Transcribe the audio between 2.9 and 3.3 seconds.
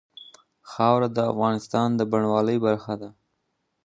ده.